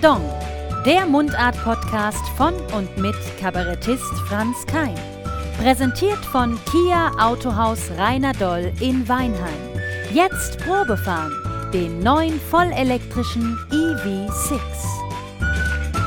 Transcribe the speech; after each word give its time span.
Pardon, 0.00 0.22
der 0.86 1.04
Mundart-Podcast 1.04 2.26
von 2.36 2.54
und 2.72 2.96
mit 2.96 3.14
Kabarettist 3.38 4.12
Franz 4.28 4.64
Kein. 4.66 4.94
Präsentiert 5.58 6.24
von 6.24 6.58
Kia 6.64 7.10
Autohaus 7.18 7.90
Rheinerdol 7.98 8.72
in 8.80 9.06
Weinheim. 9.08 9.58
Jetzt 10.14 10.58
Probefahren, 10.60 11.32
den 11.72 12.00
neuen 12.00 12.40
vollelektrischen 12.40 13.58
EV6. 13.70 14.60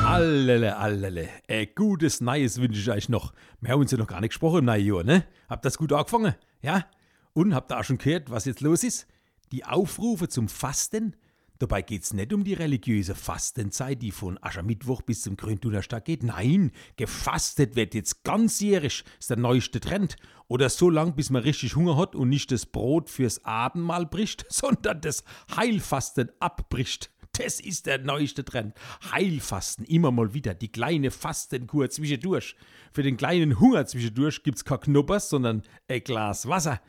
Allele, 0.04 0.76
allele. 0.76 1.28
Ein 1.46 1.68
gutes 1.76 2.20
Neues 2.20 2.60
wünsche 2.60 2.80
ich 2.80 2.90
euch 2.90 3.08
noch. 3.08 3.32
Wir 3.60 3.70
haben 3.72 3.80
uns 3.80 3.92
ja 3.92 3.98
noch 3.98 4.08
gar 4.08 4.20
nicht 4.20 4.30
gesprochen 4.30 4.60
im 4.60 4.64
neuen 4.64 4.86
Jahr, 4.86 5.04
ne? 5.04 5.24
Habt 5.48 5.64
das 5.64 5.78
gut 5.78 5.92
angefangen? 5.92 6.34
Ja? 6.62 6.84
Und 7.32 7.54
habt 7.54 7.70
ihr 7.70 7.78
auch 7.78 7.84
schon 7.84 7.98
gehört, 7.98 8.28
was 8.28 8.44
jetzt 8.44 8.60
los 8.60 8.82
ist? 8.82 9.06
Die 9.52 9.64
Aufrufe 9.64 10.28
zum 10.28 10.48
Fasten? 10.48 11.14
Dabei 11.58 11.82
geht's 11.82 12.12
nicht 12.12 12.32
um 12.32 12.42
die 12.42 12.54
religiöse 12.54 13.14
Fastenzeit, 13.14 14.02
die 14.02 14.10
von 14.10 14.38
Aschermittwoch 14.42 15.02
bis 15.02 15.22
zum 15.22 15.36
Gründonnerstag 15.36 16.04
geht. 16.04 16.24
Nein, 16.24 16.72
gefastet 16.96 17.76
wird 17.76 17.94
jetzt 17.94 18.24
ganzjährig, 18.24 19.04
ist 19.20 19.30
der 19.30 19.36
neueste 19.36 19.80
Trend. 19.80 20.16
Oder 20.48 20.68
so 20.68 20.90
lang, 20.90 21.14
bis 21.14 21.30
man 21.30 21.42
richtig 21.42 21.76
Hunger 21.76 21.96
hat 21.96 22.14
und 22.16 22.28
nicht 22.28 22.50
das 22.50 22.66
Brot 22.66 23.08
fürs 23.08 23.44
Abendmahl 23.44 24.06
bricht, 24.06 24.44
sondern 24.52 25.00
das 25.00 25.22
Heilfasten 25.56 26.30
abbricht. 26.40 27.10
Das 27.38 27.58
ist 27.58 27.86
der 27.86 27.98
neueste 27.98 28.44
Trend. 28.44 28.74
Heilfasten, 29.12 29.84
immer 29.84 30.12
mal 30.12 30.34
wieder. 30.34 30.54
Die 30.54 30.70
kleine 30.70 31.10
Fastenkur 31.10 31.90
zwischendurch. 31.90 32.56
Für 32.92 33.02
den 33.02 33.16
kleinen 33.16 33.58
Hunger 33.58 33.86
zwischendurch 33.86 34.42
gibt's 34.42 34.64
kein 34.64 34.80
Knuppers, 34.80 35.30
sondern 35.30 35.62
ein 35.88 36.04
Glas 36.04 36.48
Wasser. 36.48 36.80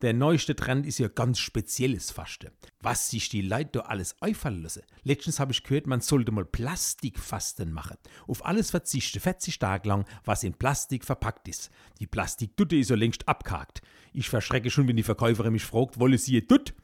Der 0.00 0.14
neueste 0.14 0.54
Trend 0.54 0.86
ist 0.86 1.00
ja 1.00 1.08
ganz 1.08 1.40
spezielles 1.40 2.12
Fasten. 2.12 2.52
Was 2.80 3.10
sich 3.10 3.30
die 3.30 3.42
Leute 3.42 3.70
da 3.72 3.80
alles 3.80 4.14
einfallen 4.22 4.62
lassen. 4.62 4.84
Letztens 5.02 5.40
habe 5.40 5.50
ich 5.50 5.64
gehört, 5.64 5.88
man 5.88 6.00
sollte 6.00 6.30
mal 6.30 6.44
Plastikfasten 6.44 7.72
machen. 7.72 7.96
Auf 8.28 8.46
alles 8.46 8.70
verzichten, 8.70 9.18
40 9.18 9.58
Tage 9.58 9.88
lang, 9.88 10.04
was 10.24 10.44
in 10.44 10.54
Plastik 10.54 11.04
verpackt 11.04 11.48
ist. 11.48 11.70
Die 11.98 12.06
Plastikdutte 12.06 12.76
ist 12.76 12.90
ja 12.90 12.96
längst 12.96 13.26
abgehakt. 13.26 13.82
Ich 14.12 14.28
verschrecke 14.28 14.70
schon, 14.70 14.86
wenn 14.86 14.94
die 14.94 15.02
Verkäuferin 15.02 15.52
mich 15.52 15.64
fragt, 15.64 15.98
wolle 15.98 16.16
sie 16.16 16.34
ihr 16.34 16.46
Dutt? 16.46 16.74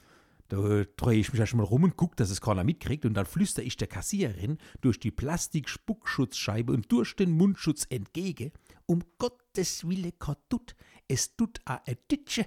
Da 0.48 0.84
drehe 0.97 1.20
ich 1.20 1.33
mich 1.33 1.38
ja 1.38 1.47
schon 1.47 1.58
mal 1.58 1.64
rum 1.64 1.84
und 1.84 1.97
gucke, 1.97 2.16
dass 2.16 2.31
es 2.31 2.41
keiner 2.41 2.64
mitkriegt 2.64 3.06
und 3.06 3.14
dann 3.14 3.27
flüstere 3.27 3.64
ich 3.64 3.77
der 3.77 3.88
Kassiererin 3.88 4.58
durch 4.81 4.98
die 4.98 5.12
Plastikspuckschutzscheibe 5.12 6.72
und 6.72 6.91
durch 6.91 7.14
den 7.14 7.31
Mundschutz 7.31 7.86
entgegen. 7.91 8.50
Um 8.86 9.05
Gottes 9.19 9.88
Wille, 9.88 10.10
kein 10.12 10.34
Dutt. 10.48 10.75
Es 11.06 11.36
tut 11.36 11.60
a 11.64 11.81
Ditsche 12.10 12.47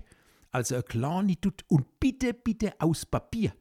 also 0.58 0.76
ein 0.76 0.86
kleine 0.86 1.40
tut 1.40 1.64
und 1.68 2.00
bitte, 2.00 2.34
bitte 2.34 2.74
aus 2.80 3.06
Papier. 3.06 3.54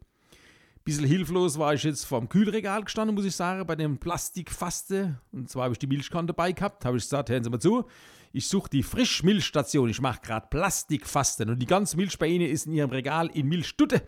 Bisschen 0.82 1.04
hilflos 1.04 1.58
war 1.58 1.74
ich 1.74 1.82
jetzt 1.82 2.04
vorm 2.04 2.28
Kühlregal 2.28 2.84
gestanden, 2.84 3.14
muss 3.14 3.24
ich 3.24 3.36
sagen, 3.36 3.66
bei 3.66 3.76
dem 3.76 3.98
Plastikfaste. 3.98 5.20
Und 5.32 5.50
zwar 5.50 5.64
habe 5.64 5.72
ich 5.72 5.78
die 5.78 5.88
Milchkanne 5.88 6.28
dabei 6.28 6.52
gehabt. 6.52 6.84
Habe 6.84 6.96
ich 6.96 7.02
gesagt, 7.02 7.28
hören 7.28 7.44
Sie 7.44 7.50
mal 7.50 7.60
zu, 7.60 7.84
ich 8.32 8.48
suche 8.48 8.70
die 8.70 8.82
Frischmilchstation. 8.82 9.90
Ich 9.90 10.00
mache 10.00 10.20
gerade 10.22 10.46
Plastikfasten 10.48 11.50
und 11.50 11.58
die 11.58 11.66
ganze 11.66 11.96
Milch 11.96 12.18
bei 12.18 12.28
Ihnen 12.28 12.48
ist 12.48 12.66
in 12.66 12.72
Ihrem 12.72 12.90
Regal 12.90 13.26
in 13.34 13.46
Milchstutte. 13.46 14.02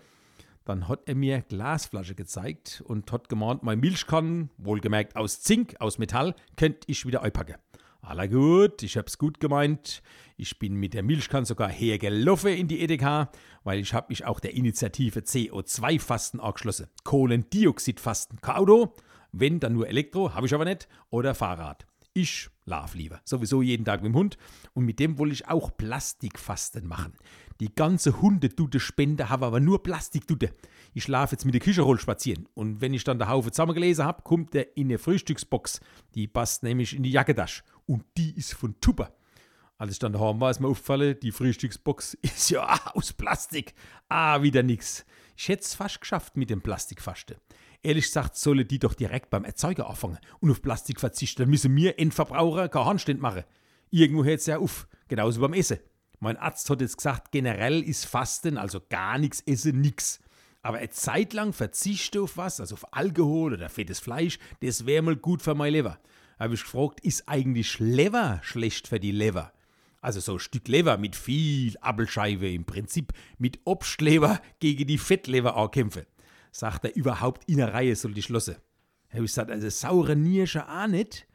Dann 0.64 0.88
hat 0.88 1.02
er 1.06 1.14
mir 1.14 1.42
Glasflasche 1.42 2.14
gezeigt 2.14 2.82
und 2.86 3.10
hat 3.12 3.28
gemeint, 3.28 3.64
meine 3.64 3.80
Milchkannen, 3.80 4.50
wohlgemerkt 4.56 5.16
aus 5.16 5.42
Zink, 5.42 5.76
aus 5.80 5.98
Metall, 5.98 6.34
könnte 6.56 6.80
ich 6.86 7.04
wieder 7.04 7.22
einpacken. 7.22 7.56
Aller 8.00 8.28
gut, 8.28 8.82
ich 8.82 8.96
hab's 8.96 9.18
gut 9.18 9.40
gemeint. 9.40 10.02
Ich 10.36 10.58
bin 10.58 10.74
mit 10.74 10.94
der 10.94 11.02
Milchkanne 11.02 11.46
sogar 11.46 11.68
hergelaufen 11.68 12.54
in 12.54 12.68
die 12.68 12.80
Edeka, 12.80 13.30
weil 13.64 13.80
ich 13.80 13.92
hab 13.92 14.08
mich 14.08 14.24
auch 14.24 14.40
der 14.40 14.54
Initiative 14.54 15.20
CO2-Fasten 15.20 16.40
angeschlossen. 16.40 16.86
Kohlendioxidfasten. 17.04 18.40
Kein 18.40 18.56
Auto, 18.56 18.94
wenn 19.32 19.60
dann 19.60 19.74
nur 19.74 19.88
Elektro, 19.88 20.34
habe 20.34 20.46
ich 20.46 20.54
aber 20.54 20.64
nicht, 20.64 20.88
oder 21.10 21.34
Fahrrad. 21.34 21.86
Ich 22.14 22.48
lauf 22.64 22.94
lieber. 22.94 23.20
Sowieso 23.24 23.62
jeden 23.62 23.84
Tag 23.84 24.02
mit 24.02 24.12
dem 24.12 24.16
Hund. 24.16 24.38
Und 24.74 24.84
mit 24.84 24.98
dem 24.98 25.18
wollte 25.18 25.34
ich 25.34 25.48
auch 25.48 25.76
Plastikfasten 25.76 26.86
machen. 26.86 27.14
Die 27.60 27.74
ganze 27.74 28.20
Hundedute 28.20 28.80
Spende 28.80 29.28
habe 29.28 29.46
aber 29.46 29.60
nur 29.60 29.82
Plastikdute. 29.82 30.54
Ich 30.94 31.04
schlafe 31.04 31.34
jetzt 31.34 31.44
mit 31.44 31.54
der 31.54 31.60
Kücherolle 31.60 31.98
spazieren. 31.98 32.48
Und 32.54 32.80
wenn 32.80 32.94
ich 32.94 33.04
dann 33.04 33.18
der 33.18 33.28
Haufe 33.28 33.50
zusammengelesen 33.50 34.04
habe, 34.04 34.22
kommt 34.22 34.54
der 34.54 34.76
in 34.76 34.86
eine 34.88 34.98
Frühstücksbox. 34.98 35.80
Die 36.14 36.28
passt 36.28 36.62
nämlich 36.62 36.94
in 36.94 37.02
die 37.02 37.10
Jacketasche. 37.10 37.62
Und 37.88 38.04
die 38.18 38.36
ist 38.36 38.52
von 38.52 38.78
Tupper. 38.80 39.14
Als 39.78 39.92
ich 39.92 39.98
dann 39.98 40.12
daheim 40.12 40.40
war, 40.40 40.50
ist 40.50 40.60
mir 40.60 40.68
aufgefallen, 40.68 41.16
die 41.22 41.32
Frühstücksbox 41.32 42.14
ist 42.22 42.50
ja 42.50 42.92
aus 42.94 43.14
Plastik. 43.14 43.74
Ah, 44.08 44.42
wieder 44.42 44.62
nix. 44.62 45.06
Ich 45.36 45.48
hätte 45.48 45.62
es 45.62 45.74
fast 45.74 46.00
geschafft 46.00 46.36
mit 46.36 46.50
dem 46.50 46.60
Plastikfasten. 46.60 47.36
Ehrlich 47.82 48.04
gesagt, 48.04 48.36
solle 48.36 48.64
die 48.64 48.78
doch 48.78 48.92
direkt 48.92 49.30
beim 49.30 49.44
Erzeuger 49.44 49.88
anfangen 49.88 50.18
und 50.40 50.50
auf 50.50 50.60
Plastik 50.60 51.00
verzichten. 51.00 51.42
Dann 51.42 51.50
müssen 51.50 51.74
wir 51.74 51.98
Endverbraucher 51.98 52.68
keinen 52.68 52.84
Handstand 52.84 53.20
machen. 53.20 53.44
Irgendwo 53.90 54.24
hört 54.24 54.40
es 54.40 54.46
ja 54.46 54.58
auf. 54.58 54.86
Genauso 55.06 55.40
beim 55.40 55.54
Essen. 55.54 55.78
Mein 56.20 56.36
Arzt 56.36 56.68
hat 56.68 56.80
jetzt 56.82 56.98
gesagt, 56.98 57.32
generell 57.32 57.82
ist 57.82 58.04
Fasten, 58.04 58.58
also 58.58 58.80
gar 58.90 59.16
nichts 59.16 59.40
essen, 59.46 59.80
nix. 59.80 60.20
Aber 60.60 60.78
eine 60.78 60.90
Zeit 60.90 61.32
lang 61.32 61.54
verzichte 61.54 62.20
auf 62.20 62.36
was, 62.36 62.60
also 62.60 62.74
auf 62.74 62.92
Alkohol 62.92 63.54
oder 63.54 63.70
fettes 63.70 64.00
Fleisch, 64.00 64.38
das 64.60 64.84
wäre 64.84 65.02
mal 65.02 65.16
gut 65.16 65.40
für 65.40 65.54
mein 65.54 65.72
Leber. 65.72 65.98
Habe 66.38 66.54
ich 66.54 66.62
gefragt, 66.62 67.00
ist 67.00 67.28
eigentlich 67.28 67.78
Lever 67.80 68.40
schlecht 68.42 68.86
für 68.88 69.00
die 69.00 69.10
Lever? 69.10 69.52
Also 70.00 70.20
so 70.20 70.34
ein 70.34 70.38
Stück 70.38 70.68
Lever 70.68 70.96
mit 70.96 71.16
viel 71.16 71.76
Appelscheibe 71.80 72.48
im 72.50 72.64
Prinzip 72.64 73.12
mit 73.38 73.58
Obstleber 73.64 74.40
gegen 74.60 74.86
die 74.86 74.98
Fettleber 74.98 75.56
ankämpfen. 75.56 76.06
Sagt 76.52 76.84
er, 76.84 76.94
überhaupt 76.94 77.44
in 77.48 77.56
der 77.56 77.74
Reihe 77.74 77.96
soll 77.96 78.14
die 78.14 78.22
schlossen. 78.22 78.56
Habe 79.10 79.24
ich 79.24 79.30
gesagt, 79.30 79.50
also 79.50 79.68
saure 79.68 80.14
Niersche 80.14 80.68
auch 80.68 80.86
nicht. 80.86 81.26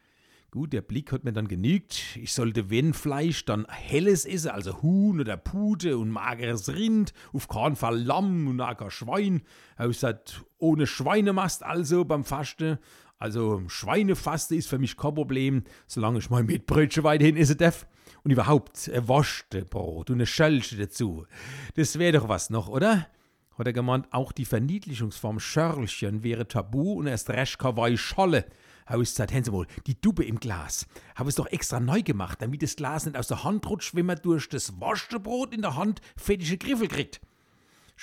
Gut, 0.51 0.71
der 0.71 0.81
Blick 0.81 1.11
hat 1.11 1.23
mir 1.23 1.33
dann 1.33 1.47
genügt. 1.47 2.15
Ich 2.15 2.31
sollte, 2.31 2.69
wenn 2.69 2.93
Fleisch, 2.93 3.43
dann 3.43 3.65
helles 3.67 4.23
essen, 4.23 4.51
also 4.51 4.83
Huhn 4.83 5.19
oder 5.19 5.35
Pute 5.35 5.97
und 5.97 6.11
mageres 6.11 6.69
Rind, 6.69 7.11
auf 7.33 7.47
keinen 7.47 7.75
Fall 7.75 7.99
Lamm 7.99 8.47
und 8.47 8.59
kein 8.59 8.91
Schwein. 8.91 9.41
Habe 9.77 9.89
ich 9.89 9.97
gesagt, 9.97 10.45
ohne 10.59 10.85
Schweinemast 10.85 11.63
also 11.63 12.05
beim 12.05 12.23
Fasten. 12.23 12.77
Also 13.23 13.63
Schweinefaste 13.69 14.53
ist 14.53 14.67
für 14.67 14.79
mich 14.79 14.97
kein 14.97 15.15
Problem, 15.15 15.63
solange 15.87 16.19
ich 16.19 16.29
mein 16.29 16.45
Mitbrötchen 16.45 17.05
weiterhin 17.05 17.37
essen 17.37 17.57
darf. 17.57 17.87
Und 18.21 18.31
überhaupt 18.31 18.91
ein 18.93 19.07
Brot 19.69 20.09
und 20.09 20.17
eine 20.17 20.25
Schölche 20.25 20.75
dazu. 20.75 21.25
Das 21.75 21.97
wäre 21.97 22.19
doch 22.19 22.27
was 22.27 22.49
noch, 22.49 22.67
oder? 22.67 23.07
Hat 23.57 23.65
er 23.65 23.71
gemeint, 23.71 24.07
auch 24.11 24.33
die 24.33 24.43
Verniedlichungsform 24.43 25.39
Schörlchen 25.39 26.21
wäre 26.23 26.49
tabu 26.49 26.99
und 26.99 27.07
erst 27.07 27.29
recht 27.29 27.59
keine 27.59 27.97
Scholle. 27.97 28.43
Habe 28.87 29.03
ich 29.03 29.13
Sie 29.13 29.51
mal, 29.51 29.67
die 29.87 30.01
Dube 30.01 30.25
im 30.25 30.41
Glas. 30.41 30.85
Habe 31.15 31.29
es 31.29 31.35
doch 31.35 31.47
extra 31.47 31.79
neu 31.79 32.01
gemacht, 32.01 32.41
damit 32.41 32.61
das 32.61 32.75
Glas 32.75 33.05
nicht 33.05 33.15
aus 33.15 33.29
der 33.29 33.45
Hand 33.45 33.65
rutscht, 33.69 33.95
wenn 33.95 34.05
man 34.05 34.19
durch 34.21 34.49
das 34.49 34.81
Waschbrot 34.81 35.53
in 35.53 35.61
der 35.61 35.77
Hand 35.77 36.01
fettige 36.17 36.57
Griffel 36.57 36.89
kriegt. 36.89 37.21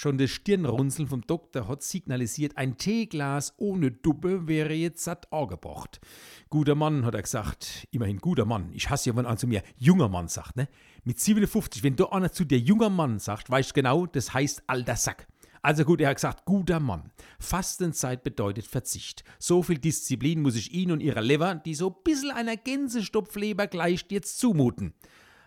Schon 0.00 0.16
das 0.16 0.30
Stirnrunzeln 0.30 1.08
vom 1.08 1.20
Doktor 1.26 1.68
hat 1.68 1.82
signalisiert, 1.82 2.56
ein 2.56 2.78
Teeglas 2.78 3.52
ohne 3.58 3.90
Dubbe 3.90 4.48
wäre 4.48 4.72
jetzt 4.72 5.04
satt 5.04 5.30
angebracht. 5.30 6.00
Guter 6.48 6.74
Mann, 6.74 7.04
hat 7.04 7.14
er 7.14 7.20
gesagt. 7.20 7.86
Immerhin 7.90 8.16
guter 8.16 8.46
Mann. 8.46 8.70
Ich 8.72 8.88
hasse 8.88 9.10
ja, 9.10 9.16
wenn 9.16 9.26
einer 9.26 9.36
zu 9.36 9.46
mir 9.46 9.62
junger 9.76 10.08
Mann 10.08 10.28
sagt, 10.28 10.56
ne? 10.56 10.68
Mit 11.04 11.20
57, 11.20 11.82
wenn 11.82 11.96
da 11.96 12.06
einer 12.06 12.32
zu 12.32 12.46
dir 12.46 12.58
junger 12.58 12.88
Mann 12.88 13.18
sagt, 13.18 13.50
weißt 13.50 13.74
genau, 13.74 14.06
das 14.06 14.32
heißt 14.32 14.62
alter 14.68 14.96
Sack. 14.96 15.28
Also 15.60 15.84
gut, 15.84 16.00
er 16.00 16.08
hat 16.08 16.16
gesagt, 16.16 16.46
guter 16.46 16.80
Mann. 16.80 17.10
Fastenzeit 17.38 18.22
bedeutet 18.22 18.64
Verzicht. 18.64 19.22
So 19.38 19.62
viel 19.62 19.76
Disziplin 19.76 20.40
muss 20.40 20.56
ich 20.56 20.72
Ihnen 20.72 20.92
und 20.92 21.02
Ihrer 21.02 21.20
Lever, 21.20 21.56
die 21.56 21.74
so 21.74 21.90
bissl 21.90 22.30
einer 22.30 22.56
Gänsestopfleber 22.56 23.66
gleicht, 23.66 24.12
jetzt 24.12 24.38
zumuten. 24.38 24.94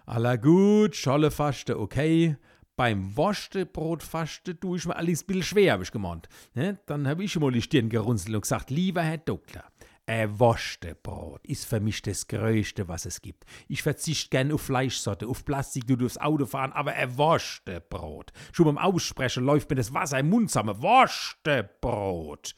Aller 0.05 0.37
gut, 0.37 0.95
Scholle 0.95 1.31
faste, 1.31 1.79
okay. 1.79 2.37
Beim 2.75 3.15
Wurstebrotfaste 3.15 4.59
tue 4.59 4.77
ich 4.77 4.85
mir 4.87 4.95
alles 4.95 5.23
ein 5.23 5.27
bisschen 5.27 5.43
schwer, 5.43 5.73
habe 5.73 5.83
ich 5.83 5.91
gemeint. 5.91 6.27
Ne? 6.55 6.79
Dann 6.87 7.07
habe 7.07 7.23
ich 7.23 7.39
mal 7.39 7.51
die 7.51 7.61
Stirn 7.61 7.89
gerunzelt 7.89 8.33
und 8.33 8.41
gesagt, 8.41 8.71
lieber 8.71 9.03
Herr 9.03 9.19
Doktor, 9.19 9.63
ein 10.05 10.39
Wurstebrot 10.39 11.45
ist 11.45 11.65
für 11.65 11.79
mich 11.79 12.01
das 12.01 12.27
Größte, 12.27 12.87
was 12.87 13.05
es 13.05 13.21
gibt. 13.21 13.45
Ich 13.67 13.83
verzichte 13.83 14.29
gern 14.29 14.51
auf 14.51 14.61
Fleischsorte, 14.61 15.27
auf 15.27 15.45
Plastik, 15.45 15.87
du 15.87 15.95
durchs 15.95 16.17
Auto 16.17 16.45
fahren, 16.45 16.73
aber 16.73 16.93
ein 16.93 17.15
Wurstebrot. 17.15 18.33
Schon 18.51 18.65
beim 18.65 18.77
Aussprechen 18.77 19.45
läuft 19.45 19.69
mir 19.69 19.75
das 19.75 19.93
Wasser 19.93 20.19
im 20.19 20.29
Mund 20.29 20.49
zusammen. 20.49 20.81
Wurstebrot. 20.81 22.55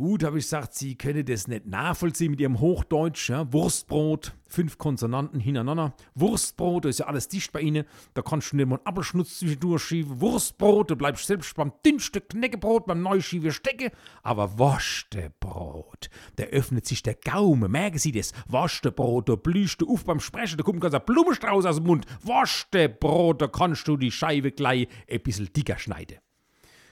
Gut, 0.00 0.24
habe 0.24 0.38
ich 0.38 0.44
gesagt, 0.44 0.72
Sie 0.72 0.94
können 0.94 1.26
das 1.26 1.46
nicht 1.46 1.66
nachvollziehen 1.66 2.30
mit 2.30 2.40
Ihrem 2.40 2.58
Hochdeutsch. 2.58 3.28
Ja? 3.28 3.52
Wurstbrot, 3.52 4.32
fünf 4.48 4.78
Konsonanten 4.78 5.40
hintereinander. 5.40 5.94
Wurstbrot, 6.14 6.86
da 6.86 6.88
ist 6.88 7.00
ja 7.00 7.06
alles 7.06 7.28
dicht 7.28 7.52
bei 7.52 7.60
Ihnen. 7.60 7.84
Da 8.14 8.22
kannst 8.22 8.50
du 8.50 8.56
nicht 8.56 8.66
mal 8.66 8.76
einen 8.76 8.86
Appelschnutz 8.86 9.40
zwischendurch 9.40 9.82
schieben. 9.82 10.22
Wurstbrot, 10.22 10.90
du 10.90 10.96
bleibst 10.96 11.26
selbst 11.26 11.54
beim 11.54 11.74
dünnsten 11.84 12.26
Knäckebrot, 12.26 12.86
beim 12.86 13.02
Neuschiebe 13.02 13.52
stecken. 13.52 13.90
Aber 14.22 14.58
Wurstebrot, 14.58 16.08
da 16.36 16.44
öffnet 16.44 16.86
sich 16.86 17.02
der 17.02 17.16
Gaumen. 17.16 17.70
Merken 17.70 17.98
Sie 17.98 18.12
das? 18.12 18.32
Wurstebrot, 18.48 19.28
da 19.28 19.36
blühst 19.36 19.82
du 19.82 19.92
auf 19.92 20.06
beim 20.06 20.20
Sprechen, 20.20 20.56
da 20.56 20.62
kommt 20.62 20.82
ein 20.82 21.04
Blumenstrauß 21.04 21.66
aus 21.66 21.76
dem 21.76 21.84
Mund. 21.84 22.06
Wurstebrot, 22.22 23.42
da 23.42 23.48
kannst 23.48 23.86
du 23.86 23.98
die 23.98 24.10
Scheibe 24.10 24.50
gleich 24.50 24.88
ein 25.10 25.20
bisschen 25.20 25.52
dicker 25.52 25.76
schneiden. 25.76 26.20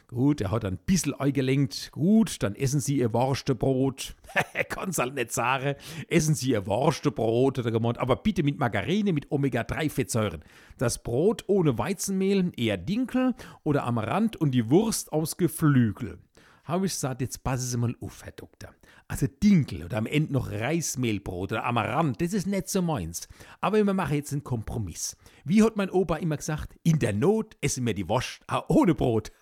Gut, 0.09 0.41
er 0.41 0.51
hat 0.51 0.65
ein 0.65 0.79
bisschen 0.79 1.13
eingelenkt. 1.13 1.93
Gut, 1.93 2.43
dann 2.43 2.55
essen 2.55 2.81
Sie 2.81 2.97
Ihr 2.97 3.13
Wurstebrot. 3.13 4.17
Kann's 4.71 4.97
halt 4.97 5.15
nicht 5.15 5.33
sagen. 5.33 5.75
Essen 6.09 6.35
Sie 6.35 6.53
Ihr 6.53 6.67
Wurstebrot, 6.67 7.59
hat 7.59 7.67
er 7.67 7.73
gemeint. 7.73 7.99
Aber 7.99 8.17
bitte 8.17 8.43
mit 8.43 8.59
Margarine, 8.59 9.13
mit 9.13 9.31
Omega-3-Fettsäuren. 9.31 10.43
Das 10.79 11.03
Brot 11.03 11.45
ohne 11.47 11.77
Weizenmehl, 11.77 12.53
eher 12.57 12.79
Dinkel 12.79 13.35
oder 13.65 13.85
Amaranth 13.85 14.37
und 14.37 14.53
die 14.53 14.71
Wurst 14.71 15.13
aus 15.13 15.37
Geflügel. 15.37 16.19
Habe 16.65 16.87
ich 16.87 16.93
gesagt, 16.93 17.21
jetzt 17.21 17.45
passen 17.45 17.67
Sie 17.67 17.77
mal 17.77 17.95
auf, 18.01 18.25
Herr 18.25 18.33
Doktor. 18.33 18.71
Also 19.11 19.27
Dinkel 19.27 19.85
oder 19.85 19.97
am 19.97 20.05
Ende 20.05 20.35
noch 20.35 20.51
Reismehlbrot 20.53 21.53
oder 21.53 21.65
Amaranth, 21.65 22.21
das 22.21 22.35
ist 22.35 22.47
nicht 22.47 22.69
so 22.69 22.83
meins. 22.83 23.27
Aber 23.63 23.85
wir 23.85 23.95
machen 23.95 24.15
jetzt 24.15 24.33
einen 24.33 24.45
Kompromiss. 24.45 25.17
Wie 25.47 25.63
hat 25.63 25.77
mein 25.77 25.89
Opa 25.89 26.17
immer 26.17 26.37
gesagt, 26.37 26.77
in 26.83 26.99
der 26.99 27.15
Not 27.15 27.57
essen 27.63 27.87
wir 27.87 27.95
die 27.95 28.07
Wurst 28.07 28.41
ohne 28.69 28.95
Brot. 28.95 29.33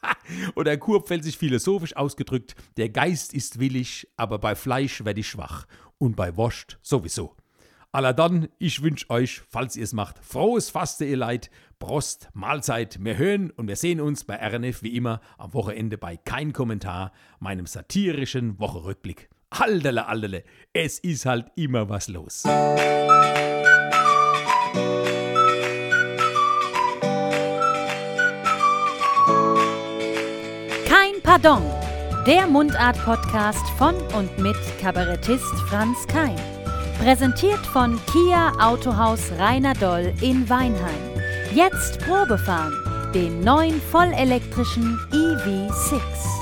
oder 0.54 0.76
kurpfälzig 0.76 1.36
philosophisch 1.36 1.96
ausgedrückt, 1.96 2.54
der 2.76 2.90
Geist 2.90 3.34
ist 3.34 3.58
willig, 3.58 4.06
aber 4.16 4.38
bei 4.38 4.54
Fleisch 4.54 5.04
werde 5.04 5.20
ich 5.20 5.28
schwach. 5.28 5.66
Und 5.98 6.14
bei 6.14 6.36
Wurst 6.36 6.78
sowieso. 6.82 7.34
Aller 7.90 8.12
dann, 8.12 8.48
ich 8.58 8.82
wünsche 8.82 9.10
euch, 9.10 9.42
falls 9.48 9.74
ihr 9.74 9.84
es 9.84 9.94
macht, 9.94 10.22
frohes 10.22 10.70
Faste, 10.70 11.04
ihr 11.04 11.16
Leid, 11.16 11.50
Prost, 11.80 12.28
Mahlzeit, 12.34 13.02
wir 13.02 13.16
hören 13.16 13.50
und 13.50 13.66
wir 13.66 13.76
sehen 13.76 14.00
uns 14.00 14.22
bei 14.24 14.36
RNF 14.36 14.82
wie 14.82 14.94
immer 14.94 15.20
am 15.38 15.54
Wochenende 15.54 15.98
bei 15.98 16.16
Kein 16.16 16.52
Kommentar, 16.52 17.10
meinem 17.40 17.66
satirischen 17.66 18.60
Wochenrückblick. 18.60 19.28
Aldele, 19.58 20.06
aldele, 20.06 20.44
es 20.72 20.98
ist 20.98 21.24
halt 21.24 21.46
immer 21.56 21.88
was 21.88 22.08
los. 22.08 22.42
Kein 30.86 31.22
Pardon. 31.22 31.62
Der 32.26 32.46
Mundart-Podcast 32.46 33.66
von 33.78 33.94
und 34.18 34.36
mit 34.38 34.56
Kabarettist 34.80 35.54
Franz 35.68 36.06
Kein. 36.08 36.36
Präsentiert 37.00 37.64
von 37.66 38.00
Kia 38.06 38.52
Autohaus 38.60 39.30
Rheinerdol 39.38 40.12
in 40.20 40.48
Weinheim. 40.48 41.00
Jetzt 41.54 42.00
Probefahren. 42.00 42.74
Den 43.14 43.40
neuen 43.40 43.80
vollelektrischen 43.80 44.98
EV6. 45.12 46.35